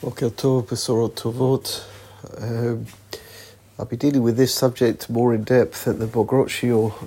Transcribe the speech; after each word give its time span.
Boker. 0.00 0.30
Um, 2.40 2.86
I'll 3.78 3.84
be 3.86 3.96
dealing 3.96 4.22
with 4.22 4.36
this 4.36 4.54
subject 4.54 5.10
more 5.10 5.34
in 5.34 5.42
depth 5.42 5.88
at 5.88 5.98
the 5.98 6.06
Bogrot 6.06 6.62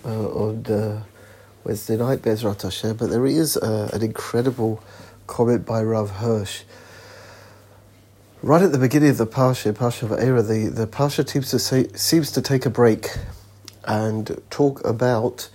uh, 0.06 0.10
on 0.10 0.66
uh, 0.66 1.04
Wednesday 1.64 1.96
night, 1.96 2.22
Bezrat 2.22 2.62
Hashem, 2.62 2.98
but 2.98 3.10
there 3.10 3.26
is 3.26 3.56
uh, 3.56 3.90
an 3.94 4.02
incredible 4.02 4.84
comment 5.26 5.66
by 5.66 5.82
Rav 5.82 6.10
Hirsch. 6.10 6.64
Right 8.42 8.62
at 8.62 8.74
the 8.74 8.78
beginning 8.78 9.12
of 9.12 9.18
the 9.18 9.28
Parsha, 9.28 9.72
Parsha 9.72 10.08
Va'era, 10.10 10.46
the, 10.46 10.70
the 10.70 10.88
Parsha 10.88 11.28
seems 11.30 11.50
to, 11.52 11.60
say, 11.60 11.88
seems 11.94 12.32
to 12.32 12.42
take 12.42 12.66
a 12.66 12.70
break 12.70 13.08
and 13.86 14.42
talk 14.50 14.84
about 14.86 15.50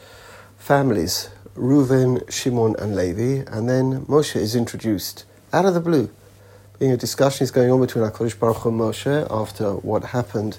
families, 0.56 1.28
Reuven, 1.54 2.30
Shimon, 2.30 2.76
and 2.78 2.96
Levi, 2.96 3.44
and 3.50 3.68
then 3.68 4.06
Moshe 4.06 4.36
is 4.36 4.54
introduced 4.54 5.24
out 5.52 5.66
of 5.66 5.74
the 5.74 5.80
blue 5.80 6.10
being 6.78 6.92
a 6.92 6.96
discussion 6.96 7.44
is 7.44 7.50
going 7.50 7.70
on 7.70 7.80
between 7.80 8.04
HaKadosh 8.04 8.38
Baruch 8.38 8.58
Hu 8.58 8.68
and 8.68 8.80
Moshe 8.80 9.26
after 9.30 9.72
what 9.76 10.04
happened 10.04 10.58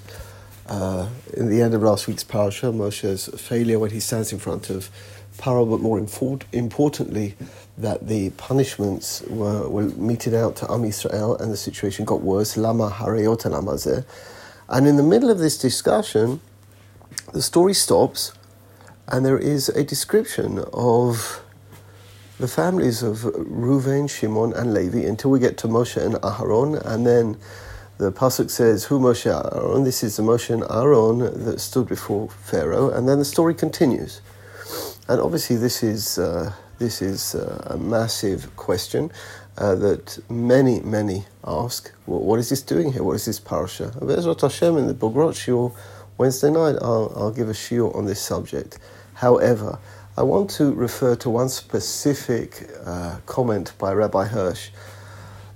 uh, 0.68 1.08
in 1.34 1.48
the 1.48 1.62
end 1.62 1.74
of 1.74 1.82
last 1.82 2.08
week's 2.08 2.24
parasha, 2.24 2.66
Moshe's 2.66 3.28
failure 3.40 3.78
when 3.78 3.90
he 3.90 4.00
stands 4.00 4.32
in 4.32 4.38
front 4.38 4.68
of 4.68 4.90
Paro, 5.38 5.70
but 5.70 5.80
more 5.80 5.98
importantly, 5.98 7.36
that 7.76 8.08
the 8.08 8.30
punishments 8.30 9.22
were, 9.28 9.68
were 9.68 9.84
meted 9.90 10.34
out 10.34 10.56
to 10.56 10.70
Am 10.70 10.82
Yisrael 10.82 11.40
and 11.40 11.52
the 11.52 11.56
situation 11.56 12.04
got 12.04 12.20
worse. 12.20 12.56
Lama 12.56 12.90
harayot 12.90 13.42
lamazeh. 13.42 14.04
And 14.68 14.88
in 14.88 14.96
the 14.96 15.04
middle 15.04 15.30
of 15.30 15.38
this 15.38 15.56
discussion, 15.56 16.40
the 17.32 17.42
story 17.42 17.74
stops 17.74 18.32
and 19.06 19.24
there 19.24 19.38
is 19.38 19.68
a 19.68 19.84
description 19.84 20.64
of 20.72 21.42
the 22.38 22.48
families 22.48 23.02
of 23.02 23.18
Reuven, 23.18 24.08
Shimon, 24.08 24.52
and 24.52 24.72
Levi 24.72 25.00
until 25.00 25.30
we 25.30 25.40
get 25.40 25.58
to 25.58 25.68
Moshe 25.68 26.00
and 26.00 26.14
Aharon, 26.16 26.80
and 26.84 27.06
then 27.06 27.36
the 27.98 28.12
pasuk 28.12 28.50
says, 28.50 28.84
"Who 28.84 29.00
Moshe 29.00 29.26
Aaron?" 29.26 29.84
This 29.84 30.04
is 30.04 30.16
the 30.16 30.22
Moshe 30.22 30.50
and 30.50 30.64
Aaron 30.70 31.44
that 31.44 31.60
stood 31.60 31.88
before 31.88 32.28
Pharaoh, 32.28 32.90
and 32.90 33.08
then 33.08 33.18
the 33.18 33.24
story 33.24 33.54
continues. 33.54 34.20
And 35.08 35.20
obviously, 35.20 35.56
this 35.56 35.82
is 35.82 36.18
uh, 36.18 36.52
this 36.78 37.02
is 37.02 37.34
uh, 37.34 37.74
a 37.74 37.76
massive 37.76 38.54
question 38.56 39.10
uh, 39.56 39.74
that 39.76 40.18
many 40.30 40.80
many 40.80 41.26
ask. 41.44 41.92
Well, 42.06 42.20
what 42.20 42.38
is 42.38 42.50
this 42.50 42.62
doing 42.62 42.92
here? 42.92 43.02
What 43.02 43.16
is 43.16 43.24
this 43.24 43.40
parasha? 43.40 43.92
Bezrat 44.00 44.40
Hashem 44.40 44.76
in 44.76 44.86
the 44.86 44.94
Bogrot 44.94 45.34
Shiur 45.34 45.74
Wednesday 46.18 46.50
night, 46.50 46.74
I'll, 46.82 47.12
I'll 47.16 47.30
give 47.30 47.48
a 47.48 47.52
shiur 47.52 47.94
on 47.94 48.06
this 48.06 48.20
subject. 48.20 48.78
However, 49.14 49.78
I 50.18 50.22
want 50.22 50.50
to 50.58 50.72
refer 50.72 51.14
to 51.14 51.30
one 51.30 51.48
specific 51.48 52.68
uh, 52.84 53.18
comment 53.26 53.72
by 53.78 53.92
Rabbi 53.92 54.24
Hirsch. 54.24 54.70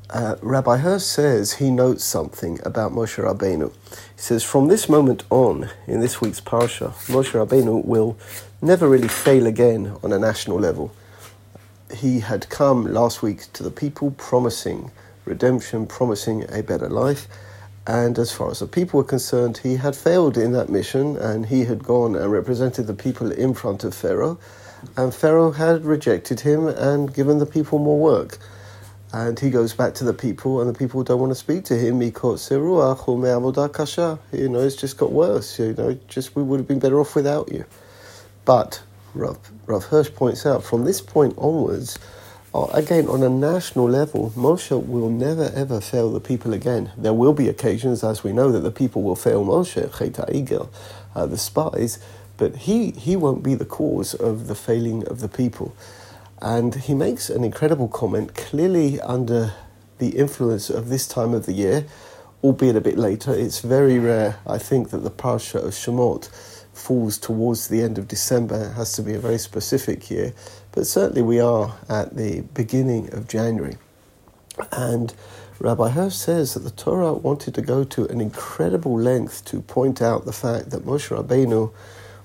Uh, 0.09 0.37
Rabbi 0.41 0.77
Hirsch 0.77 1.03
says 1.03 1.55
he 1.55 1.69
notes 1.69 2.05
something 2.05 2.61
about 2.65 2.93
Moshe 2.93 3.21
Rabbeinu. 3.21 3.73
He 3.91 3.97
says, 4.15 4.45
from 4.45 4.69
this 4.69 4.89
moment 4.89 5.25
on, 5.31 5.69
in 5.89 5.99
this 5.99 6.21
week's 6.21 6.41
parsha, 6.41 6.93
Moshe 7.11 7.33
Rabbeinu 7.33 7.85
will 7.85 8.17
never 8.63 8.89
really 8.89 9.09
fail 9.09 9.49
again 9.49 9.97
on 10.01 10.13
a 10.13 10.19
national 10.21 10.61
level. 10.61 10.95
He 11.93 12.21
had 12.21 12.49
come 12.49 12.85
last 12.85 13.21
week 13.21 13.53
to 13.55 13.65
the 13.65 13.71
people 13.73 14.13
promising 14.13 14.93
redemption, 15.25 15.89
promising 15.89 16.47
a 16.51 16.63
better 16.63 16.89
life. 16.89 17.27
And 17.87 18.19
as 18.19 18.33
far 18.33 18.51
as 18.51 18.61
the 18.61 18.67
people 18.67 18.99
were 18.99 19.05
concerned, 19.05 19.59
he 19.59 19.77
had 19.77 19.97
failed 19.97 20.37
in 20.37 20.53
that 20.53 20.69
mission 20.69 21.17
and 21.17 21.47
he 21.47 21.65
had 21.65 21.83
gone 21.83 22.15
and 22.15 22.31
represented 22.31 22.87
the 22.87 22.95
people 22.95 23.33
in 23.33 23.55
front 23.55 23.83
of 23.83 23.95
Pharaoh. 23.95 24.39
And 24.97 25.15
Pharaoh 25.15 25.51
had 25.51 25.85
rejected 25.85 26.41
him 26.41 26.67
and 26.67 27.13
given 27.13 27.39
the 27.39 27.47
people 27.47 27.79
more 27.79 27.99
work. 27.99 28.39
And 29.13 29.39
he 29.39 29.51
goes 29.51 29.75
back 29.75 29.93
to 29.95 30.05
the 30.05 30.15
people, 30.15 30.63
and 30.63 30.75
the 30.75 30.79
people 30.79 31.05
don't 31.05 31.21
want 31.21 31.33
to 31.33 31.37
speak 31.37 31.65
to 31.65 31.77
him 31.77 31.99
because 31.99 32.51
ah, 32.51 32.57
you 32.57 34.49
know, 34.49 34.61
it's 34.61 34.77
just 34.77 34.97
got 34.97 35.13
worse. 35.13 35.59
You 35.59 35.75
know, 35.75 35.99
just 36.09 36.35
we 36.35 36.43
would 36.43 36.61
have 36.61 36.67
been 36.67 36.79
better 36.79 36.99
off 36.99 37.15
without 37.15 37.53
you. 37.53 37.67
But 38.47 38.83
Rav, 39.13 39.39
Rav 39.67 39.85
Hirsch 39.85 40.15
points 40.15 40.47
out 40.47 40.65
from 40.65 40.85
this 40.85 41.03
point 41.03 41.35
onwards, 41.37 41.99
again, 42.55 43.09
on 43.09 43.23
a 43.23 43.31
national 43.31 43.89
level, 43.89 44.31
Moshe 44.37 44.71
will 44.87 45.09
never 45.09 45.51
ever 45.55 45.81
fail 45.81 46.13
the 46.13 46.21
people 46.21 46.53
again. 46.53 46.93
There 46.99 47.15
will 47.15 47.33
be 47.33 47.49
occasions, 47.49 48.05
as 48.05 48.23
we 48.23 48.33
know, 48.33 48.53
that 48.53 48.61
the 48.61 48.71
people 48.71 49.03
will 49.03 49.17
fail 49.17 49.45
Moshe, 49.45 49.99
Cheta 49.99 50.27
Igel, 50.29 50.71
uh, 51.15 51.27
the 51.27 51.39
spies, 51.39 51.99
but 52.37 52.57
he, 52.57 52.91
he 52.91 53.17
won't 53.17 53.43
be 53.43 53.55
the 53.55 53.65
cause 53.65 54.13
of 54.15 54.49
the 54.49 54.55
failing 54.55 55.07
of 55.09 55.21
the 55.21 55.29
people. 55.29 55.75
And 56.43 56.75
he 56.75 56.93
makes 56.93 57.31
an 57.31 57.43
incredible 57.43 57.89
comment, 57.89 58.35
clearly 58.35 59.01
under 59.01 59.55
the 59.99 60.11
influence 60.11 60.69
of 60.69 60.89
this 60.89 61.07
time 61.07 61.33
of 61.33 61.47
the 61.47 61.53
year, 61.53 61.87
albeit 62.43 62.77
a 62.77 62.81
bit 62.81 62.99
later. 62.99 63.33
It's 63.33 63.61
very 63.61 63.99
rare, 63.99 64.41
I 64.47 64.59
think, 64.59 64.91
that 64.91 64.99
the 64.99 65.11
Parsha 65.11 65.65
of 65.65 65.73
Shemot 65.73 66.29
falls 66.75 67.17
towards 67.17 67.69
the 67.69 67.83
end 67.83 67.97
of 67.99 68.09
December. 68.09 68.71
It 68.71 68.73
has 68.75 68.93
to 68.95 69.03
be 69.03 69.15
a 69.15 69.19
very 69.19 69.39
specific 69.39 70.11
year. 70.11 70.35
But 70.73 70.87
certainly 70.87 71.23
we 71.23 71.39
are 71.39 71.77
at 71.89 72.17
the 72.17 72.41
beginning 72.55 73.13
of 73.15 73.29
January. 73.29 73.77
And 74.71 75.15
Rabbi 75.59 75.91
Hirsch 75.91 76.15
says 76.15 76.55
that 76.55 76.61
the 76.61 76.71
Torah 76.71 77.13
wanted 77.13 77.55
to 77.55 77.63
go 77.63 77.85
to 77.85 78.07
an 78.07 78.21
incredible 78.21 78.99
length 78.99 79.45
to 79.47 79.61
point 79.61 80.03
out 80.03 80.25
the 80.25 80.33
fact 80.33 80.71
that 80.71 80.85
Moshe 80.85 81.09
Rabbeinu 81.09 81.73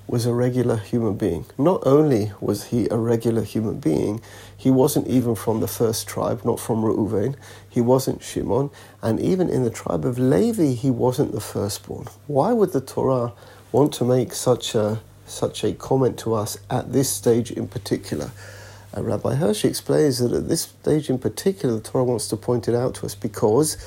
was 0.08 0.26
a 0.26 0.34
regular 0.34 0.78
human 0.78 1.16
being. 1.16 1.46
Not 1.58 1.86
only 1.86 2.32
was 2.40 2.66
he 2.66 2.88
a 2.90 2.98
regular 2.98 3.44
human 3.44 3.80
being, 3.80 4.22
he 4.56 4.72
wasn't 4.72 5.08
even 5.08 5.36
from 5.36 5.60
the 5.60 5.68
first 5.68 6.08
tribe, 6.08 6.46
not 6.46 6.60
from 6.60 6.82
Reuven, 6.82 7.36
he 7.70 7.82
wasn't 7.82 8.24
Shimon, 8.24 8.70
and 9.02 9.20
even 9.20 9.50
in 9.50 9.64
the 9.66 9.70
tribe 9.70 10.06
of 10.06 10.18
Levi, 10.18 10.72
he 10.72 10.90
wasn't 10.90 11.34
the 11.34 11.42
firstborn. 11.42 12.08
Why 12.28 12.54
would 12.54 12.72
the 12.72 12.80
Torah 12.80 13.34
want 13.74 13.94
to 13.96 14.06
make 14.06 14.34
such 14.34 14.74
a 14.74 15.02
such 15.28 15.64
a 15.64 15.74
comment 15.74 16.18
to 16.20 16.34
us 16.34 16.58
at 16.70 16.94
this 16.94 17.10
stage 17.10 17.52
in 17.52 17.68
particular. 17.68 18.32
Uh, 18.96 19.04
Rabbi 19.04 19.36
Hirsch 19.36 19.66
explains 19.66 20.20
that 20.20 20.32
at 20.32 20.48
this 20.48 20.62
stage 20.62 21.10
in 21.10 21.20
particular, 21.20 21.76
the 21.76 21.82
Torah 21.82 22.04
wants 22.04 22.28
to 22.30 22.38
point 22.38 22.68
it 22.68 22.76
out 22.76 22.96
to 22.96 23.06
us 23.06 23.16
because, 23.16 23.78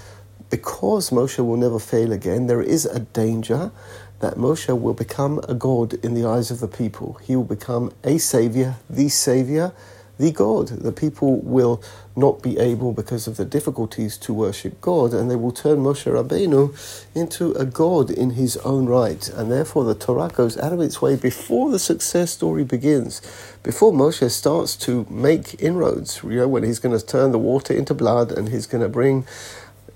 because 0.50 1.10
Moshe 1.10 1.38
will 1.44 1.56
never 1.56 1.78
fail 1.78 2.12
again, 2.12 2.46
there 2.46 2.62
is 2.62 2.84
a 2.86 3.00
danger 3.00 3.72
that 4.20 4.34
Moshe 4.34 4.78
will 4.78 4.94
become 4.94 5.40
a 5.48 5.54
god 5.54 5.94
in 6.04 6.14
the 6.14 6.26
eyes 6.28 6.50
of 6.50 6.60
the 6.60 6.68
people. 6.68 7.14
He 7.22 7.34
will 7.34 7.44
become 7.44 7.92
a 8.04 8.18
savior, 8.18 8.76
the 8.88 9.08
savior, 9.08 9.72
the 10.18 10.30
God. 10.30 10.68
The 10.68 10.92
people 10.92 11.40
will 11.40 11.82
not 12.20 12.42
be 12.42 12.58
able, 12.58 12.92
because 12.92 13.26
of 13.26 13.36
the 13.36 13.44
difficulties, 13.44 14.16
to 14.18 14.32
worship 14.32 14.80
God, 14.80 15.12
and 15.12 15.30
they 15.30 15.36
will 15.36 15.50
turn 15.52 15.78
Moshe 15.78 16.06
Rabbeinu 16.06 16.62
into 17.14 17.52
a 17.52 17.64
God 17.64 18.10
in 18.10 18.30
his 18.30 18.56
own 18.58 18.86
right. 18.86 19.28
And 19.30 19.50
therefore, 19.50 19.84
the 19.84 19.94
Torah 19.94 20.28
goes 20.28 20.56
out 20.58 20.72
of 20.72 20.80
its 20.80 21.02
way 21.02 21.16
before 21.16 21.70
the 21.70 21.78
success 21.78 22.30
story 22.30 22.64
begins, 22.64 23.20
before 23.62 23.92
Moshe 23.92 24.30
starts 24.30 24.76
to 24.86 25.06
make 25.10 25.60
inroads, 25.60 26.20
you 26.22 26.36
know, 26.36 26.48
when 26.48 26.62
he's 26.62 26.78
going 26.78 26.96
to 26.98 27.04
turn 27.04 27.32
the 27.32 27.38
water 27.38 27.74
into 27.74 27.94
blood 27.94 28.30
and 28.30 28.50
he's 28.50 28.66
going 28.66 28.82
to 28.82 28.88
bring 28.88 29.26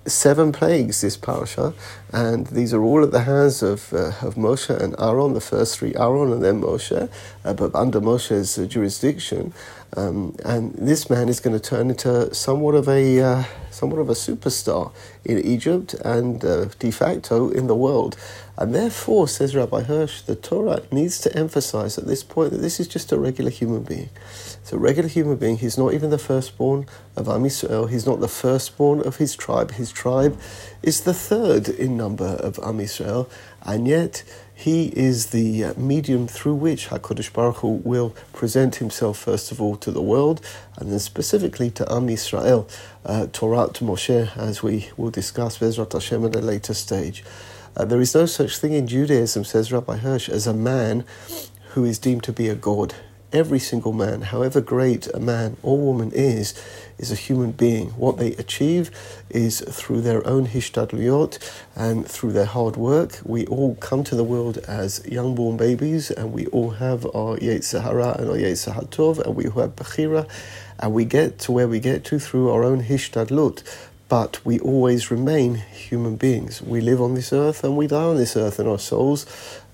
seven 0.06 0.52
plagues 0.52 1.00
this 1.00 1.16
parasha, 1.16 1.72
and 2.12 2.48
these 2.48 2.74
are 2.74 2.82
all 2.82 3.02
at 3.02 3.10
the 3.10 3.22
hands 3.22 3.62
of 3.62 3.92
uh, 3.94 4.12
of 4.20 4.34
Moshe 4.34 4.68
and 4.68 4.94
Aaron, 4.98 5.32
the 5.32 5.40
first 5.40 5.78
three 5.78 5.94
Aaron 5.96 6.32
and 6.32 6.44
then 6.44 6.60
Moshe, 6.60 7.08
uh, 7.44 7.54
but 7.54 7.74
under 7.74 8.00
Moshe's 8.00 8.58
uh, 8.58 8.66
jurisdiction. 8.66 9.54
Um, 9.96 10.34
and 10.44 10.74
this 10.74 11.08
man 11.08 11.28
is 11.28 11.40
going 11.40 11.58
to 11.58 11.62
turn 11.62 11.90
into 11.90 12.34
somewhat 12.34 12.74
of 12.74 12.88
a 12.88 13.20
uh, 13.20 13.44
somewhat 13.74 13.98
of 13.98 14.08
a 14.08 14.14
superstar 14.14 14.92
in 15.24 15.38
Egypt 15.38 15.94
and 15.94 16.44
uh, 16.44 16.66
de 16.78 16.90
facto 16.90 17.50
in 17.50 17.66
the 17.66 17.74
world. 17.74 18.16
And 18.56 18.72
therefore, 18.72 19.26
says 19.26 19.56
Rabbi 19.56 19.82
Hirsch, 19.82 20.20
the 20.22 20.36
Torah 20.36 20.82
needs 20.92 21.18
to 21.22 21.36
emphasize 21.36 21.98
at 21.98 22.06
this 22.06 22.22
point 22.22 22.52
that 22.52 22.58
this 22.58 22.78
is 22.78 22.86
just 22.86 23.10
a 23.10 23.18
regular 23.18 23.50
human 23.50 23.82
being. 23.82 24.10
It's 24.64 24.72
a 24.72 24.78
regular 24.78 25.08
human 25.08 25.36
being. 25.36 25.58
He's 25.58 25.76
not 25.76 25.92
even 25.92 26.10
the 26.10 26.18
firstborn 26.18 26.86
of 27.16 27.28
Am 27.28 27.42
Yisrael. 27.42 27.90
He's 27.90 28.06
not 28.06 28.20
the 28.20 28.28
firstborn 28.28 29.00
of 29.00 29.16
his 29.16 29.34
tribe. 29.34 29.72
His 29.72 29.90
tribe 29.90 30.38
is 30.82 31.00
the 31.00 31.14
third 31.14 31.68
in 31.68 31.96
number 31.96 32.24
of 32.24 32.60
Am 32.60 32.78
Yisrael, 32.78 33.28
and 33.62 33.88
yet 33.88 34.22
he 34.54 34.86
is 34.96 35.26
the 35.26 35.64
uh, 35.64 35.74
medium 35.76 36.28
through 36.28 36.54
which 36.54 36.88
HaKadosh 36.88 37.32
Baruch 37.32 37.56
Hu 37.56 37.68
will 37.84 38.14
present 38.32 38.76
himself 38.76 39.18
first 39.18 39.50
of 39.50 39.60
all 39.60 39.76
to 39.76 39.90
the 39.90 40.00
world, 40.00 40.40
and 40.76 40.90
then 40.90 40.98
specifically 40.98 41.70
to 41.70 41.92
Am 41.92 42.08
Yisrael, 42.08 42.68
uh, 43.04 43.26
Torah 43.32 43.70
to 43.74 43.84
Moshe, 43.84 44.36
as 44.36 44.62
we 44.62 44.90
will 44.96 45.10
discuss 45.10 45.58
Bezrat 45.58 45.92
Hashem 45.92 46.24
at 46.24 46.36
a 46.36 46.40
later 46.40 46.74
stage. 46.74 47.24
Uh, 47.76 47.84
there 47.84 48.00
is 48.00 48.14
no 48.14 48.26
such 48.26 48.58
thing 48.58 48.72
in 48.72 48.86
Judaism, 48.86 49.44
says 49.44 49.72
Rabbi 49.72 49.96
Hirsch, 49.96 50.28
as 50.28 50.46
a 50.46 50.54
man 50.54 51.04
who 51.70 51.84
is 51.84 51.98
deemed 51.98 52.22
to 52.24 52.32
be 52.32 52.48
a 52.48 52.54
god 52.54 52.94
every 53.34 53.58
single 53.58 53.92
man, 53.92 54.22
however 54.22 54.60
great 54.60 55.08
a 55.08 55.18
man 55.18 55.56
or 55.62 55.76
woman 55.76 56.12
is, 56.12 56.54
is 56.98 57.10
a 57.10 57.16
human 57.16 57.50
being. 57.50 57.88
What 57.90 58.16
they 58.16 58.32
achieve 58.36 58.92
is 59.28 59.60
through 59.60 60.02
their 60.02 60.24
own 60.26 60.46
hishtadliyot 60.46 61.38
and 61.74 62.06
through 62.06 62.32
their 62.32 62.44
hard 62.44 62.76
work. 62.76 63.20
We 63.24 63.44
all 63.46 63.74
come 63.74 64.04
to 64.04 64.14
the 64.14 64.22
world 64.22 64.58
as 64.68 65.04
young 65.04 65.34
born 65.34 65.56
babies 65.56 66.12
and 66.12 66.32
we 66.32 66.46
all 66.46 66.70
have 66.70 67.04
our 67.06 67.36
Yetzer 67.38 67.82
Hara 67.82 68.16
and 68.18 68.30
our 68.30 68.36
Yetzer 68.36 68.72
Hatov 68.72 69.18
and 69.18 69.34
we 69.34 69.44
have 69.44 69.74
Bechira 69.74 70.28
and 70.78 70.92
we 70.92 71.04
get 71.04 71.38
to 71.40 71.52
where 71.52 71.68
we 71.68 71.80
get 71.80 72.04
to 72.06 72.18
through 72.18 72.50
our 72.50 72.64
own 72.64 72.82
hishtadlut. 72.84 73.62
but 74.08 74.44
we 74.44 74.60
always 74.60 75.10
remain 75.10 75.56
human 75.56 76.16
beings. 76.16 76.60
We 76.62 76.80
live 76.80 77.00
on 77.00 77.14
this 77.14 77.32
earth 77.32 77.64
and 77.64 77.76
we 77.76 77.86
die 77.86 78.04
on 78.04 78.16
this 78.16 78.36
earth, 78.36 78.58
and 78.58 78.68
our 78.68 78.78
souls 78.78 79.26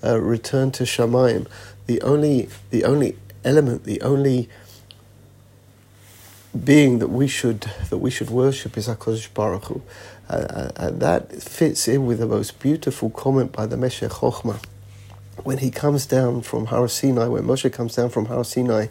uh, 0.03 0.19
return 0.19 0.71
to 0.71 0.83
Shamayim. 0.83 1.47
The 1.85 2.01
only, 2.01 2.49
the 2.69 2.85
only 2.85 3.17
element, 3.43 3.83
the 3.83 4.01
only 4.01 4.49
being 6.63 6.99
that 6.99 7.07
we 7.09 7.27
should 7.27 7.61
that 7.89 7.97
we 7.97 8.09
should 8.11 8.29
worship 8.29 8.77
is 8.77 8.87
Hakadosh 8.87 9.33
Baruch 9.33 9.65
Hu, 9.65 9.81
uh, 10.29 10.71
and 10.75 11.01
that 11.01 11.31
fits 11.41 11.87
in 11.87 12.05
with 12.05 12.19
the 12.19 12.27
most 12.27 12.59
beautiful 12.59 13.09
comment 13.09 13.51
by 13.51 13.65
the 13.65 13.77
Meshech 13.77 14.11
Chochmah 14.11 14.61
when 15.43 15.59
he 15.59 15.71
comes 15.71 16.05
down 16.05 16.41
from 16.41 16.67
Har 16.67 16.87
Sinai, 16.87 17.27
when 17.27 17.43
Moshe 17.43 17.71
comes 17.71 17.95
down 17.95 18.09
from 18.09 18.25
Har 18.25 18.43
Sinai, 18.43 18.87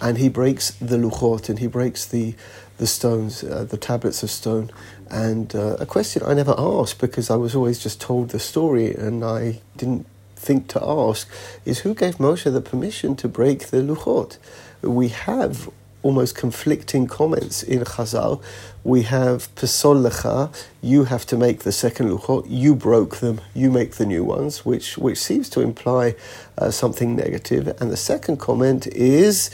and 0.00 0.18
he 0.18 0.28
breaks 0.28 0.72
the 0.72 0.96
luchot 0.96 1.48
and 1.48 1.58
he 1.58 1.66
breaks 1.66 2.06
the 2.06 2.34
the 2.78 2.86
stones, 2.86 3.44
uh, 3.44 3.64
the 3.64 3.76
tablets 3.76 4.24
of 4.24 4.30
stone. 4.30 4.70
And 5.08 5.54
uh, 5.54 5.76
a 5.78 5.86
question 5.86 6.22
I 6.26 6.34
never 6.34 6.54
asked 6.58 7.00
because 7.00 7.30
I 7.30 7.36
was 7.36 7.54
always 7.54 7.78
just 7.78 8.00
told 8.00 8.30
the 8.30 8.40
story 8.40 8.92
and 8.94 9.24
I 9.24 9.60
didn't 9.76 10.06
think 10.34 10.66
to 10.68 10.84
ask 10.84 11.28
is 11.64 11.80
who 11.80 11.94
gave 11.94 12.16
Moshe 12.16 12.52
the 12.52 12.60
permission 12.60 13.14
to 13.16 13.28
break 13.28 13.68
the 13.68 13.78
luchot? 13.78 14.38
We 14.82 15.08
have 15.08 15.70
almost 16.04 16.36
conflicting 16.36 17.06
comments 17.06 17.62
in 17.62 17.80
Chazal. 17.80 18.42
We 18.84 19.02
have 19.04 19.52
Pesol 19.56 19.96
Lecha, 20.02 20.54
you 20.82 21.04
have 21.04 21.24
to 21.26 21.36
make 21.36 21.60
the 21.60 21.72
second 21.72 22.10
Luchot, 22.10 22.44
you 22.46 22.76
broke 22.76 23.16
them, 23.16 23.40
you 23.54 23.70
make 23.70 23.92
the 23.92 24.04
new 24.04 24.22
ones, 24.22 24.66
which, 24.66 24.98
which 24.98 25.18
seems 25.18 25.48
to 25.50 25.60
imply 25.62 26.14
uh, 26.58 26.70
something 26.70 27.16
negative. 27.16 27.68
And 27.80 27.90
the 27.90 27.96
second 27.96 28.36
comment 28.36 28.86
is, 28.88 29.50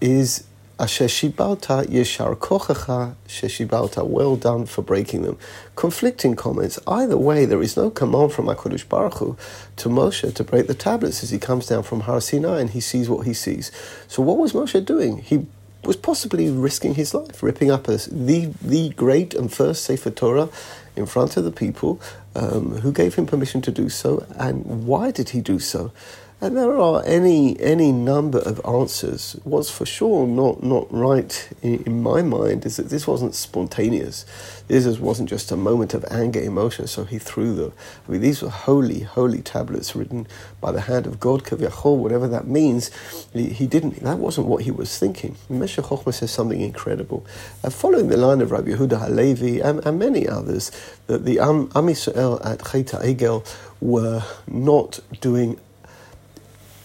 is 0.00 0.44
Asher 0.80 1.06
shibalta 1.06 1.84
yeshar 1.86 2.36
kochacha 2.36 3.14
sheshibalta. 3.26 4.06
Well 4.06 4.36
done 4.36 4.64
for 4.64 4.82
breaking 4.82 5.22
them. 5.22 5.36
Conflicting 5.74 6.36
comments. 6.36 6.78
Either 6.86 7.16
way, 7.16 7.46
there 7.46 7.60
is 7.60 7.76
no 7.76 7.90
command 7.90 8.32
from 8.32 8.46
HaKadosh 8.46 8.88
Baruch 8.88 9.14
Hu 9.14 9.36
to 9.76 9.88
Moshe 9.88 10.32
to 10.32 10.44
break 10.44 10.68
the 10.68 10.74
tablets 10.74 11.24
as 11.24 11.30
he 11.30 11.38
comes 11.38 11.66
down 11.66 11.82
from 11.82 12.00
Har 12.00 12.20
Sinai 12.20 12.60
and 12.60 12.70
he 12.70 12.80
sees 12.80 13.08
what 13.08 13.26
he 13.26 13.34
sees. 13.34 13.72
So 14.06 14.22
what 14.22 14.38
was 14.38 14.52
Moshe 14.52 14.84
doing? 14.84 15.18
He 15.18 15.46
was 15.82 15.96
possibly 15.96 16.48
risking 16.50 16.94
his 16.94 17.12
life, 17.12 17.42
ripping 17.42 17.72
up 17.72 17.88
a, 17.88 17.96
the, 17.96 18.52
the 18.62 18.90
great 18.90 19.34
and 19.34 19.52
first 19.52 19.84
Sefer 19.84 20.10
Torah 20.10 20.48
in 20.94 21.06
front 21.06 21.36
of 21.36 21.44
the 21.44 21.52
people 21.52 22.00
um, 22.36 22.76
who 22.80 22.92
gave 22.92 23.14
him 23.14 23.26
permission 23.26 23.60
to 23.62 23.72
do 23.72 23.88
so, 23.88 24.26
and 24.36 24.86
why 24.86 25.10
did 25.10 25.30
he 25.30 25.40
do 25.40 25.58
so? 25.58 25.92
And 26.40 26.56
there 26.56 26.78
are 26.78 27.02
any 27.04 27.58
any 27.58 27.90
number 27.90 28.38
of 28.38 28.60
answers. 28.64 29.36
What's 29.42 29.70
for 29.70 29.84
sure 29.84 30.24
not 30.24 30.62
not 30.62 30.86
right 30.92 31.50
in, 31.62 31.82
in, 31.82 32.00
my 32.00 32.22
mind 32.22 32.64
is 32.64 32.76
that 32.76 32.90
this 32.90 33.08
wasn't 33.08 33.34
spontaneous. 33.34 34.24
This 34.68 34.86
wasn't 35.00 35.30
just 35.30 35.50
a 35.50 35.56
moment 35.56 35.94
of 35.94 36.04
anger, 36.12 36.40
emotion. 36.40 36.86
So 36.86 37.02
he 37.02 37.18
threw 37.18 37.56
them. 37.56 37.72
I 38.06 38.12
mean, 38.12 38.20
these 38.20 38.40
were 38.40 38.50
holy, 38.50 39.00
holy 39.00 39.42
tablets 39.42 39.96
written 39.96 40.28
by 40.60 40.70
the 40.70 40.82
hand 40.82 41.08
of 41.08 41.18
God, 41.18 41.42
Kaviyachol, 41.42 41.96
whatever 41.96 42.28
that 42.28 42.46
means. 42.46 42.92
He, 43.32 43.48
he, 43.48 43.66
didn't. 43.66 44.00
That 44.04 44.18
wasn't 44.18 44.46
what 44.46 44.62
he 44.62 44.70
was 44.70 44.96
thinking. 44.96 45.34
Meshech 45.48 45.86
Chochmah 45.86 46.14
says 46.14 46.30
something 46.30 46.60
incredible. 46.60 47.26
Uh, 47.64 47.70
following 47.70 48.08
the 48.08 48.16
line 48.16 48.40
of 48.42 48.52
Rabbi 48.52 48.70
Yehuda 48.70 49.00
Halevi 49.00 49.58
and, 49.58 49.84
and 49.84 49.98
many 49.98 50.28
others, 50.28 50.70
that 51.08 51.24
the 51.24 51.40
Am, 51.40 51.72
Am 51.74 51.86
Yisrael 51.86 52.44
at 52.46 52.64
Cheta 52.70 52.98
Egel 52.98 53.44
were 53.80 54.22
not 54.46 55.00
doing 55.20 55.58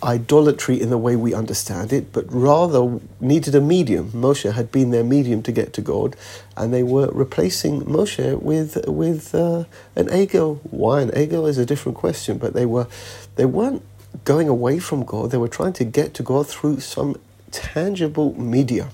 idolatry 0.04 0.80
in 0.80 0.90
the 0.90 0.98
way 0.98 1.16
we 1.16 1.34
understand 1.34 1.94
it, 1.94 2.12
but 2.12 2.26
rather 2.30 3.00
needed 3.20 3.56
a 3.56 3.62
medium. 3.62 4.12
Moshe 4.12 4.52
had 4.52 4.72
been 4.72 4.92
their 4.92 5.04
medium 5.04 5.42
to 5.44 5.52
get 5.52 5.74
to 5.74 5.82
God, 5.82 6.16
and 6.58 6.74
they 6.74 6.84
were 6.84 7.08
replacing 7.12 7.82
Moshe 7.82 8.42
with 8.42 8.88
with 8.88 9.34
uh, 9.34 9.64
an 9.96 10.08
egel. 10.08 10.60
Why 10.70 11.02
an 11.02 11.12
egel 11.12 11.48
is 11.48 11.58
a 11.58 11.66
different 11.66 11.98
question, 11.98 12.38
but 12.38 12.54
they 12.54 12.66
were 12.66 12.88
they 13.36 13.46
weren't 13.46 13.84
going 14.26 14.50
away 14.50 14.80
from 14.80 15.04
God. 15.04 15.32
They 15.32 15.38
were 15.38 15.48
trying 15.48 15.74
to 15.74 15.86
get 15.86 16.14
to 16.16 16.24
God 16.24 16.48
through 16.48 16.82
some 16.82 17.16
tangible 17.52 18.40
media. 18.40 18.90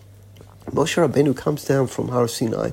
Moshe 0.71 0.95
Rabbeinu 0.95 1.35
comes 1.35 1.65
down 1.65 1.87
from 1.87 2.09
Har 2.09 2.27
Sinai. 2.27 2.71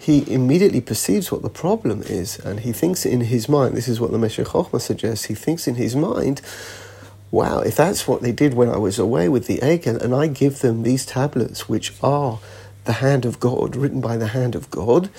He 0.00 0.32
immediately 0.32 0.80
perceives 0.80 1.32
what 1.32 1.42
the 1.42 1.50
problem 1.50 2.02
is, 2.02 2.38
and 2.38 2.60
he 2.60 2.72
thinks 2.72 3.04
in 3.04 3.22
his 3.22 3.48
mind. 3.48 3.76
This 3.76 3.88
is 3.88 4.00
what 4.00 4.12
the 4.12 4.18
Meshech 4.18 4.46
Chochmah 4.46 4.80
suggests. 4.80 5.26
He 5.26 5.34
thinks 5.34 5.66
in 5.66 5.74
his 5.74 5.96
mind 5.96 6.40
wow, 7.30 7.60
if 7.60 7.76
that's 7.76 8.08
what 8.08 8.22
they 8.22 8.32
did 8.32 8.54
when 8.54 8.68
I 8.68 8.76
was 8.76 8.98
away 8.98 9.28
with 9.28 9.46
the 9.46 9.58
Egel, 9.58 10.00
and 10.00 10.14
I 10.14 10.26
give 10.26 10.60
them 10.60 10.82
these 10.82 11.04
tablets, 11.04 11.68
which 11.68 11.92
are 12.02 12.38
the 12.84 12.94
hand 12.94 13.24
of 13.24 13.38
God, 13.38 13.76
written 13.76 14.00
by 14.00 14.16
the 14.16 14.28
hand 14.28 14.54
of 14.54 14.70
God, 14.70 15.10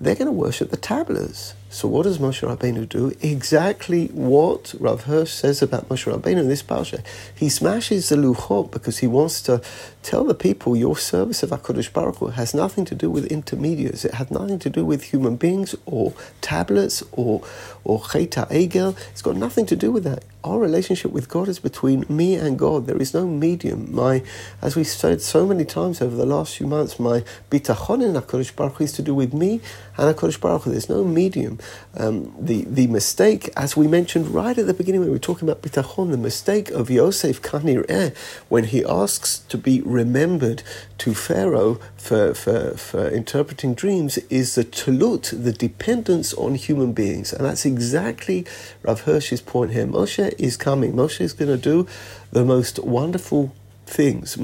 they're 0.00 0.16
going 0.16 0.26
to 0.26 0.32
worship 0.32 0.70
the 0.70 0.76
tablets. 0.76 1.54
So 1.74 1.88
what 1.88 2.04
does 2.04 2.18
Moshe 2.18 2.46
Rabbeinu 2.46 2.88
do? 2.88 3.12
Exactly 3.20 4.06
what 4.12 4.76
Rav 4.78 5.02
Hirsch 5.06 5.32
says 5.32 5.60
about 5.60 5.88
Moshe 5.88 6.06
Rabbeinu 6.06 6.38
in 6.38 6.48
this 6.48 6.62
parsha. 6.62 7.04
He 7.34 7.48
smashes 7.48 8.10
the 8.10 8.14
luchot 8.14 8.70
because 8.70 8.98
he 8.98 9.08
wants 9.08 9.42
to 9.42 9.60
tell 10.04 10.22
the 10.22 10.36
people 10.36 10.76
your 10.76 10.96
service 10.96 11.42
of 11.42 11.50
Hakadosh 11.50 11.92
Baruch 11.92 12.18
Hu 12.18 12.26
has 12.28 12.54
nothing 12.54 12.84
to 12.84 12.94
do 12.94 13.10
with 13.10 13.26
intermediaries. 13.26 14.04
It 14.04 14.14
had 14.14 14.30
nothing 14.30 14.60
to 14.60 14.70
do 14.70 14.84
with 14.84 15.02
human 15.02 15.34
beings 15.34 15.74
or 15.84 16.12
tablets 16.40 17.02
or 17.10 17.42
or 17.82 18.00
cheta 18.04 18.46
egel. 18.50 18.96
It's 19.10 19.22
got 19.22 19.34
nothing 19.34 19.66
to 19.66 19.74
do 19.74 19.90
with 19.90 20.04
that. 20.04 20.24
Our 20.44 20.58
relationship 20.58 21.10
with 21.10 21.28
God 21.28 21.48
is 21.48 21.58
between 21.58 22.04
me 22.08 22.34
and 22.34 22.58
God. 22.58 22.86
There 22.86 23.00
is 23.00 23.14
no 23.14 23.26
medium. 23.26 23.94
My, 23.94 24.22
as 24.60 24.76
we 24.76 24.84
said 24.84 25.22
so 25.22 25.46
many 25.46 25.64
times 25.64 26.02
over 26.02 26.14
the 26.14 26.26
last 26.26 26.56
few 26.56 26.66
months, 26.66 27.00
my 27.00 27.24
bitachon 27.50 28.04
in 28.04 28.12
Hakadosh 28.12 28.54
Baruch 28.54 28.76
Hu 28.76 28.84
is 28.84 28.92
to 28.92 29.02
do 29.02 29.14
with 29.14 29.32
me 29.32 29.62
and 29.96 30.14
Hakadosh 30.14 30.38
Baruch 30.38 30.62
Hu. 30.62 30.70
There's 30.70 30.90
no 30.90 31.02
medium. 31.02 31.58
Um, 31.96 32.34
the, 32.38 32.64
the 32.64 32.86
mistake, 32.88 33.50
as 33.56 33.76
we 33.76 33.86
mentioned 33.86 34.28
right 34.28 34.56
at 34.56 34.66
the 34.66 34.74
beginning 34.74 35.00
when 35.00 35.08
we 35.08 35.14
were 35.14 35.18
talking 35.20 35.48
about 35.48 35.62
bitachon, 35.62 36.10
the 36.10 36.16
mistake 36.16 36.70
of 36.70 36.90
Yosef 36.90 37.40
Kanir 37.40 38.16
when 38.48 38.64
he 38.64 38.84
asks 38.84 39.38
to 39.38 39.56
be 39.56 39.80
remembered 39.82 40.62
to 40.98 41.14
Pharaoh 41.14 41.78
for, 41.96 42.34
for, 42.34 42.76
for 42.76 43.08
interpreting 43.08 43.74
dreams 43.74 44.18
is 44.30 44.54
the 44.54 44.64
tulut, 44.64 45.30
the 45.30 45.52
dependence 45.52 46.34
on 46.34 46.54
human 46.54 46.92
beings. 46.92 47.32
And 47.32 47.44
that's 47.44 47.64
exactly 47.64 48.44
Rav 48.82 49.02
Hirsch's 49.02 49.40
point 49.40 49.72
here. 49.72 49.86
Moshe 49.86 50.34
is 50.38 50.56
coming. 50.56 50.94
Moshe 50.94 51.20
is 51.20 51.32
going 51.32 51.50
to 51.50 51.56
do 51.56 51.86
the 52.32 52.44
most 52.44 52.78
wonderful 52.80 53.54
things. 53.86 54.36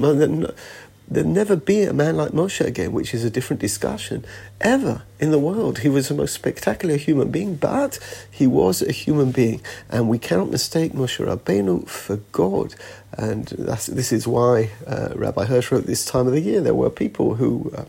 There'll 1.07 1.29
never 1.29 1.57
be 1.57 1.83
a 1.83 1.91
man 1.93 2.15
like 2.15 2.31
Moshe 2.31 2.65
again, 2.65 2.93
which 2.93 3.13
is 3.13 3.25
a 3.25 3.29
different 3.29 3.59
discussion, 3.59 4.23
ever 4.61 5.03
in 5.19 5.31
the 5.31 5.39
world. 5.39 5.79
He 5.79 5.89
was 5.89 6.07
the 6.07 6.13
most 6.13 6.33
spectacular 6.33 6.95
human 6.95 7.31
being, 7.31 7.55
but 7.55 7.99
he 8.31 8.47
was 8.47 8.81
a 8.81 8.93
human 8.93 9.31
being, 9.31 9.61
and 9.89 10.07
we 10.07 10.17
cannot 10.17 10.49
mistake 10.49 10.93
Moshe 10.93 11.19
Rabbeinu 11.19 11.87
for 11.89 12.17
God. 12.31 12.75
And 13.17 13.47
this 13.47 14.13
is 14.13 14.25
why 14.25 14.69
uh, 14.87 15.09
Rabbi 15.15 15.45
Hirsch 15.45 15.71
wrote 15.71 15.85
this 15.85 16.05
time 16.05 16.27
of 16.27 16.33
the 16.33 16.39
year. 16.39 16.61
There 16.61 16.73
were 16.73 16.89
people 16.89 17.35
who 17.35 17.73
uh, 17.75 17.83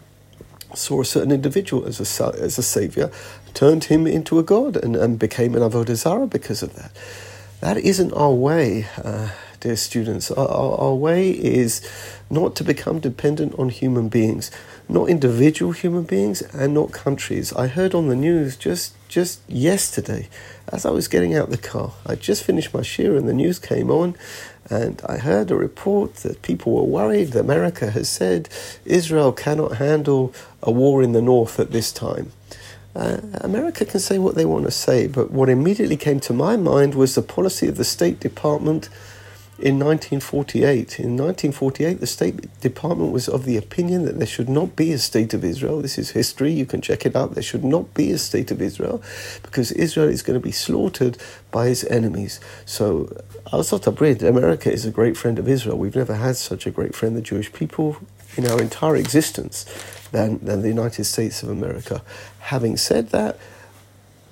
saw 0.74 1.00
a 1.00 1.04
certain 1.04 1.30
individual 1.30 1.84
as 1.86 2.00
a, 2.00 2.34
as 2.40 2.58
a 2.58 2.62
savior, 2.62 3.10
turned 3.54 3.84
him 3.84 4.06
into 4.06 4.38
a 4.40 4.42
god, 4.42 4.76
and, 4.76 4.96
and 4.96 5.18
became 5.18 5.54
an 5.54 5.62
avodah 5.62 5.94
zarah 5.94 6.26
because 6.26 6.62
of 6.62 6.74
that. 6.74 6.90
That 7.60 7.76
isn't 7.76 8.12
our 8.14 8.32
way. 8.32 8.86
Uh, 9.02 9.28
dear 9.62 9.76
students. 9.76 10.30
Our, 10.30 10.48
our, 10.48 10.94
way 10.94 11.30
is 11.30 11.88
not 12.28 12.56
to 12.56 12.64
become 12.64 12.98
dependent 12.98 13.54
on 13.58 13.68
human 13.68 14.08
beings, 14.08 14.50
not 14.88 15.08
individual 15.08 15.70
human 15.72 16.02
beings, 16.02 16.42
and 16.42 16.74
not 16.74 16.90
countries. 16.92 17.52
I 17.52 17.68
heard 17.68 17.94
on 17.94 18.08
the 18.08 18.16
news 18.16 18.56
just 18.56 18.94
just 19.08 19.40
yesterday, 19.48 20.28
as 20.68 20.84
I 20.84 20.90
was 20.90 21.06
getting 21.06 21.34
out 21.34 21.50
the 21.50 21.58
car, 21.58 21.92
I 22.04 22.16
just 22.16 22.42
finished 22.42 22.74
my 22.74 22.80
shiur 22.80 23.16
and 23.16 23.28
the 23.28 23.34
news 23.34 23.58
came 23.58 23.90
on, 23.90 24.16
and 24.68 25.00
I 25.08 25.18
heard 25.18 25.50
a 25.50 25.56
report 25.56 26.16
that 26.16 26.42
people 26.42 26.72
were 26.72 26.82
worried. 26.82 27.28
That 27.32 27.40
America 27.40 27.90
has 27.90 28.08
said 28.08 28.48
Israel 28.84 29.32
cannot 29.32 29.76
handle 29.76 30.34
a 30.62 30.72
war 30.72 31.02
in 31.02 31.12
the 31.12 31.22
north 31.22 31.60
at 31.60 31.70
this 31.70 31.92
time. 31.92 32.32
Uh, 32.94 33.18
America 33.40 33.84
can 33.84 34.00
say 34.00 34.18
what 34.18 34.34
they 34.34 34.44
want 34.44 34.64
to 34.64 34.70
say, 34.70 35.06
but 35.06 35.30
what 35.30 35.48
immediately 35.48 35.96
came 35.96 36.20
to 36.20 36.32
my 36.32 36.56
mind 36.56 36.94
was 36.94 37.14
the 37.14 37.22
policy 37.22 37.68
of 37.68 37.76
the 37.76 37.84
State 37.84 38.20
Department 38.20 38.88
in 39.58 39.78
1948. 39.78 40.98
In 40.98 41.16
1948, 41.16 42.00
the 42.00 42.06
State 42.06 42.60
Department 42.60 43.12
was 43.12 43.28
of 43.28 43.44
the 43.44 43.56
opinion 43.56 44.04
that 44.04 44.18
there 44.18 44.26
should 44.26 44.48
not 44.48 44.74
be 44.74 44.92
a 44.92 44.98
state 44.98 45.34
of 45.34 45.44
Israel. 45.44 45.80
This 45.80 45.98
is 45.98 46.10
history, 46.10 46.52
you 46.52 46.66
can 46.66 46.80
check 46.80 47.06
it 47.06 47.14
out. 47.14 47.34
There 47.34 47.42
should 47.42 47.64
not 47.64 47.94
be 47.94 48.10
a 48.10 48.18
state 48.18 48.50
of 48.50 48.60
Israel 48.60 49.02
because 49.42 49.70
Israel 49.72 50.08
is 50.08 50.22
going 50.22 50.38
to 50.38 50.44
be 50.44 50.52
slaughtered 50.52 51.18
by 51.50 51.68
its 51.68 51.84
enemies. 51.84 52.40
So, 52.64 53.04
Artsakh 53.52 53.84
Abrid, 53.92 54.22
America 54.22 54.72
is 54.72 54.84
a 54.84 54.90
great 54.90 55.16
friend 55.16 55.38
of 55.38 55.48
Israel. 55.48 55.78
We've 55.78 55.96
never 55.96 56.16
had 56.16 56.36
such 56.36 56.66
a 56.66 56.70
great 56.70 56.94
friend, 56.94 57.16
the 57.16 57.20
Jewish 57.20 57.52
people, 57.52 57.98
in 58.36 58.50
our 58.50 58.60
entire 58.60 58.96
existence 58.96 59.66
than, 60.10 60.38
than 60.38 60.62
the 60.62 60.68
United 60.68 61.04
States 61.04 61.42
of 61.42 61.50
America. 61.50 62.02
Having 62.40 62.78
said 62.78 63.10
that, 63.10 63.38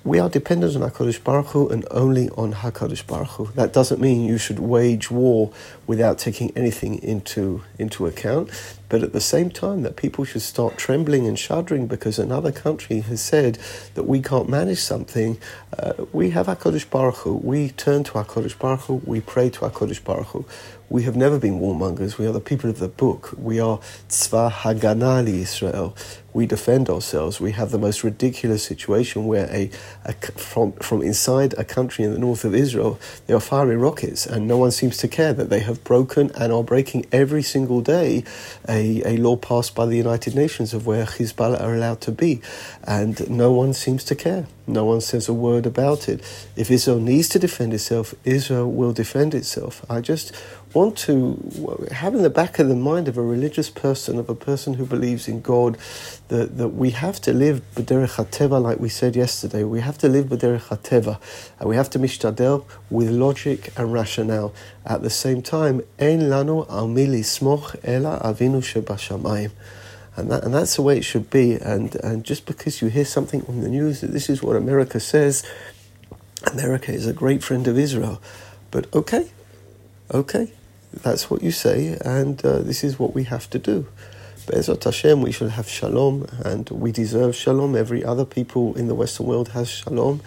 we 0.03 0.17
are 0.19 0.29
dependent 0.29 0.75
on 0.75 0.89
HaKadosh 0.89 1.23
Baruch 1.23 1.47
Hu 1.47 1.69
and 1.69 1.85
only 1.91 2.29
on 2.29 2.53
HaKadosh 2.53 3.05
Baruch 3.05 3.27
Hu. 3.29 3.45
That 3.53 3.71
doesn't 3.71 4.01
mean 4.01 4.25
you 4.25 4.39
should 4.39 4.59
wage 4.59 5.11
war 5.11 5.51
without 5.85 6.17
taking 6.17 6.51
anything 6.55 7.01
into, 7.03 7.61
into 7.77 8.07
account. 8.07 8.49
But 8.91 9.03
at 9.03 9.13
the 9.13 9.21
same 9.21 9.49
time 9.49 9.83
that 9.83 9.95
people 9.95 10.25
should 10.25 10.41
start 10.41 10.77
trembling 10.77 11.25
and 11.25 11.39
shuddering 11.39 11.87
because 11.87 12.19
another 12.19 12.51
country 12.51 12.99
has 12.99 13.21
said 13.21 13.57
that 13.93 14.03
we 14.03 14.21
can't 14.21 14.49
manage 14.49 14.79
something. 14.79 15.39
Uh, 15.79 15.93
we 16.11 16.31
have 16.31 16.47
HaKadosh 16.47 16.89
Baruch 16.89 17.15
Hu. 17.19 17.35
We 17.35 17.69
turn 17.69 18.03
to 18.03 18.11
HaKadosh 18.11 18.59
Baruch 18.59 18.81
Hu. 18.81 18.95
We 19.05 19.21
pray 19.21 19.49
to 19.49 19.61
HaKadosh 19.61 20.03
Baruch 20.03 20.27
Hu. 20.27 20.45
We 20.91 21.03
have 21.03 21.15
never 21.15 21.39
been 21.39 21.61
warmongers. 21.61 22.17
We 22.17 22.27
are 22.27 22.33
the 22.33 22.41
people 22.41 22.69
of 22.69 22.79
the 22.79 22.89
book. 22.89 23.33
We 23.37 23.61
are 23.61 23.77
Tzva 24.09 24.51
Haganah 24.51 25.25
Israel. 25.25 25.95
We 26.33 26.45
defend 26.45 26.89
ourselves. 26.89 27.39
We 27.39 27.53
have 27.53 27.71
the 27.71 27.77
most 27.77 28.03
ridiculous 28.03 28.61
situation 28.61 29.25
where 29.25 29.49
a, 29.49 29.69
a, 30.03 30.13
from 30.13 30.73
from 30.73 31.01
inside 31.01 31.53
a 31.57 31.63
country 31.63 32.03
in 32.03 32.11
the 32.11 32.19
north 32.19 32.43
of 32.43 32.53
Israel, 32.53 32.99
they 33.25 33.33
are 33.33 33.39
firing 33.39 33.79
rockets, 33.79 34.25
and 34.25 34.49
no 34.49 34.57
one 34.57 34.71
seems 34.71 34.97
to 34.97 35.07
care 35.07 35.31
that 35.31 35.49
they 35.49 35.61
have 35.61 35.81
broken 35.85 36.29
and 36.35 36.51
are 36.51 36.63
breaking 36.63 37.05
every 37.13 37.43
single 37.43 37.79
day 37.79 38.25
a, 38.67 38.80
a 38.81 39.17
law 39.17 39.35
passed 39.35 39.75
by 39.75 39.85
the 39.85 39.97
United 39.97 40.35
Nations 40.35 40.73
of 40.73 40.85
where 40.85 41.05
Hezbollah 41.05 41.61
are 41.61 41.75
allowed 41.75 42.01
to 42.01 42.11
be, 42.11 42.41
and 42.83 43.29
no 43.29 43.51
one 43.51 43.73
seems 43.73 44.03
to 44.05 44.15
care. 44.15 44.47
No 44.67 44.85
one 44.85 45.01
says 45.01 45.27
a 45.27 45.33
word 45.33 45.65
about 45.65 46.07
it. 46.07 46.21
If 46.55 46.69
Israel 46.69 46.99
needs 46.99 47.27
to 47.29 47.39
defend 47.39 47.73
itself, 47.73 48.13
Israel 48.23 48.71
will 48.71 48.93
defend 48.93 49.33
itself. 49.33 49.83
I 49.89 50.01
just 50.01 50.33
want 50.73 50.97
to 50.99 51.87
have 51.91 52.13
in 52.13 52.21
the 52.21 52.29
back 52.29 52.59
of 52.59 52.69
the 52.69 52.75
mind 52.75 53.07
of 53.07 53.17
a 53.17 53.21
religious 53.21 53.69
person, 53.69 54.17
of 54.19 54.29
a 54.29 54.35
person 54.35 54.75
who 54.75 54.85
believes 54.85 55.27
in 55.27 55.41
God, 55.41 55.77
that, 56.29 56.57
that 56.57 56.69
we 56.69 56.91
have 56.91 57.19
to 57.21 57.33
live 57.33 57.61
b'derech 57.75 58.15
hateva, 58.15 58.61
like 58.61 58.79
we 58.79 58.87
said 58.87 59.15
yesterday. 59.15 59.63
We 59.63 59.81
have 59.81 59.97
to 59.99 60.07
live 60.07 60.27
b'derech 60.27 60.67
hateva, 60.67 61.19
and 61.59 61.67
we 61.67 61.75
have 61.75 61.89
to 61.91 61.99
mishtadel 61.99 62.65
with 62.89 63.09
logic 63.09 63.73
and 63.77 63.91
rationale. 63.91 64.53
At 64.85 65.01
the 65.01 65.09
same 65.09 65.41
time, 65.41 65.81
ein 65.99 66.21
lanu 66.21 66.69
al 66.69 66.87
smoch 67.23 67.75
ela 67.83 68.21
avinu 68.23 68.61
shebashamayim. 68.61 69.51
And, 70.17 70.29
that, 70.29 70.43
and 70.43 70.53
that's 70.53 70.75
the 70.75 70.81
way 70.81 70.97
it 70.97 71.03
should 71.03 71.29
be. 71.29 71.53
And, 71.53 71.95
and 71.95 72.23
just 72.23 72.45
because 72.45 72.81
you 72.81 72.89
hear 72.89 73.05
something 73.05 73.45
on 73.47 73.61
the 73.61 73.69
news 73.69 74.01
that 74.01 74.11
this 74.11 74.29
is 74.29 74.43
what 74.43 74.55
America 74.55 74.99
says, 74.99 75.45
America 76.51 76.91
is 76.91 77.07
a 77.07 77.13
great 77.13 77.43
friend 77.43 77.67
of 77.67 77.77
Israel. 77.77 78.21
But 78.71 78.93
okay, 78.93 79.29
okay, 80.13 80.51
that's 80.93 81.29
what 81.29 81.41
you 81.41 81.51
say, 81.51 81.97
and 82.03 82.43
uh, 82.45 82.59
this 82.59 82.83
is 82.83 82.99
what 82.99 83.13
we 83.13 83.23
have 83.25 83.49
to 83.51 83.59
do. 83.59 83.87
Be'ezrat 84.47 84.83
Hashem, 84.83 85.21
we 85.21 85.31
should 85.31 85.51
have 85.51 85.69
shalom, 85.69 86.27
and 86.43 86.69
we 86.69 86.91
deserve 86.91 87.35
shalom. 87.35 87.75
Every 87.75 88.03
other 88.03 88.25
people 88.25 88.75
in 88.75 88.87
the 88.87 88.95
Western 88.95 89.27
world 89.27 89.49
has 89.49 89.69
shalom, 89.69 90.21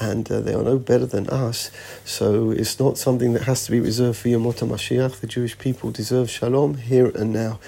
and 0.00 0.30
uh, 0.30 0.40
they 0.40 0.54
are 0.54 0.62
no 0.62 0.78
better 0.78 1.06
than 1.06 1.28
us. 1.28 1.70
So 2.04 2.50
it's 2.50 2.78
not 2.78 2.98
something 2.98 3.32
that 3.32 3.42
has 3.42 3.64
to 3.64 3.72
be 3.72 3.80
reserved 3.80 4.18
for 4.18 4.28
Yomot 4.28 4.60
HaMashiach. 4.60 5.20
The 5.20 5.26
Jewish 5.26 5.58
people 5.58 5.90
deserve 5.90 6.30
shalom 6.30 6.76
here 6.76 7.08
and 7.08 7.32
now. 7.32 7.58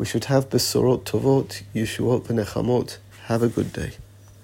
We 0.00 0.06
should 0.06 0.24
have 0.24 0.48
Besorot 0.48 1.04
Tovot, 1.04 1.62
Yeshuot, 1.74 2.22
V'Nechamot. 2.22 2.96
Have 3.26 3.42
a 3.42 3.48
good 3.48 3.70
day. 3.70 3.92